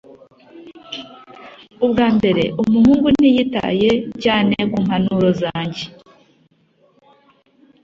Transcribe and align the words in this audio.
Ubwa 1.85 2.07
mbere, 2.17 2.43
umuhungu 2.61 3.07
ntiyitaye 3.15 3.89
cyane 4.23 4.55
kumpanuro 4.71 5.29
zanjye. 5.41 5.85